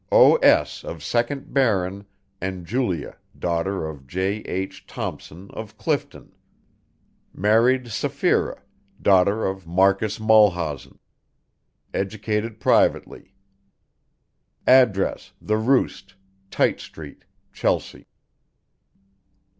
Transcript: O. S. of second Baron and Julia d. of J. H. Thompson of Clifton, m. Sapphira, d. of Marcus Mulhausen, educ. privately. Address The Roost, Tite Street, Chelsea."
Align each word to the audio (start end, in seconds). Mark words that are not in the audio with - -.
O. 0.11 0.37
S. 0.37 0.83
of 0.83 1.03
second 1.03 1.53
Baron 1.53 2.07
and 2.41 2.65
Julia 2.65 3.17
d. 3.37 3.47
of 3.47 4.07
J. 4.07 4.37
H. 4.39 4.87
Thompson 4.87 5.51
of 5.51 5.77
Clifton, 5.77 6.33
m. 7.37 7.85
Sapphira, 7.85 8.63
d. 8.99 9.09
of 9.11 9.67
Marcus 9.67 10.17
Mulhausen, 10.19 10.97
educ. 11.93 12.59
privately. 12.59 13.35
Address 14.65 15.33
The 15.39 15.57
Roost, 15.57 16.15
Tite 16.49 16.79
Street, 16.79 17.25
Chelsea." 17.53 18.07